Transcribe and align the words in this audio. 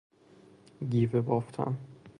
گیوه 0.91 1.21
بافتن 1.21 1.77